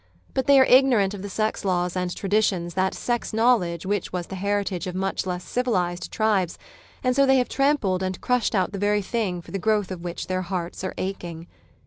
But 0.33 0.47
they 0.47 0.57
arc 0.57 0.67
ignorant 0.71 1.13
of 1.13 1.21
the 1.21 1.29
sex 1.29 1.63
laws 1.63 1.95
and 1.95 2.15
traditions, 2.15 2.73
that 2.73 2.95
sex 2.95 3.33
knowledge 3.33 3.85
which 3.85 4.11
was 4.11 4.25
the 4.25 4.35
heritage 4.35 4.87
of 4.87 4.95
much 4.95 5.27
less 5.27 5.43
civilised 5.43 6.11
triHes, 6.11 6.57
and 7.03 7.15
so 7.15 7.27
they 7.27 7.37
have 7.37 7.49
trampled 7.49 8.01
and 8.01 8.19
crushed 8.19 8.55
out 8.55 8.71
the 8.71 8.79
very 8.79 9.03
thing 9.03 9.43
for 9.43 9.51
the 9.51 9.59
growth 9.59 9.91
of 9.91 10.01
which 10.01 10.25
their 10.25 10.41
hearts 10.41 10.83
are 10.83 10.95
aching. 10.97 11.45